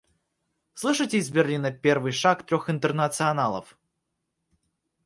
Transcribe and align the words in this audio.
Слышите 0.73 1.19
из 1.19 1.29
Берлина 1.29 1.71
первый 1.71 2.11
шаг 2.11 2.43
трех 2.43 2.71
Интернационалов? 2.71 3.77